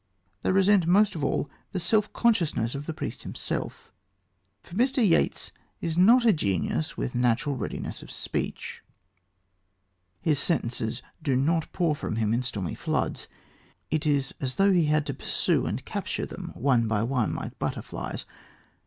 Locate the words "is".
5.79-5.95, 14.07-14.33